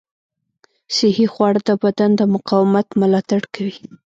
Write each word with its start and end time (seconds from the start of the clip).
صحي 0.97 1.25
خواړه 1.33 1.61
د 1.69 1.71
بدن 1.83 2.09
د 2.17 2.21
مقاومت 2.35 2.87
ملاتړ 3.01 3.41
کوي. 3.55 3.77